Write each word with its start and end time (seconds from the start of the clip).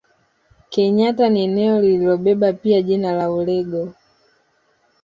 Kenyatta 0.71 1.25
ni 1.29 1.43
eneo 1.43 1.79
lililobeba 1.81 2.53
pia 2.53 2.81
jina 2.81 3.11
la 3.13 3.29
Olwego 3.29 3.93